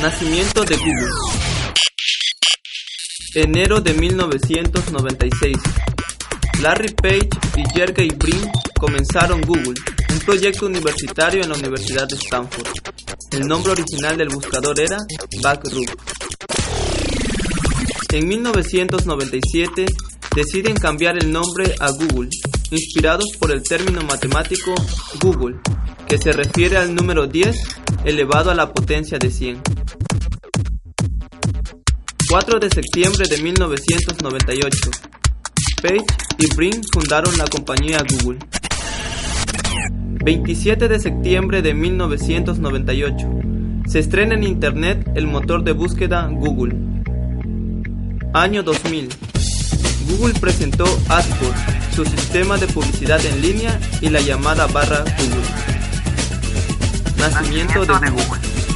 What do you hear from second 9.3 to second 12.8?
Google, un proyecto universitario en la Universidad de Stanford.